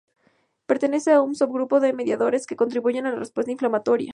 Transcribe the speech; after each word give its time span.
Pertenece 0.65 1.11
a 1.11 1.21
un 1.21 1.35
subgrupo 1.35 1.79
de 1.79 1.93
mediadores 1.93 2.47
que 2.47 2.55
contribuyen 2.55 3.05
a 3.05 3.11
la 3.11 3.19
respuesta 3.19 3.51
inflamatoria. 3.51 4.09